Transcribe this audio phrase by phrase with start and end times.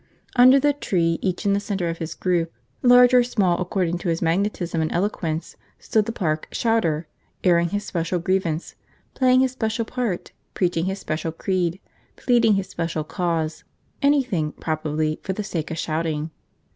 [0.35, 2.51] Under the trees, each in the centre of his group,
[2.81, 7.05] large or small according to his magnetism and eloquence, stood the park 'shouter,'
[7.43, 8.73] airing his special grievance,
[9.13, 11.79] playing his special part, preaching his special creed,
[12.15, 13.63] pleading his special cause,
[14.01, 16.31] anything, probably, for the sake of shouting.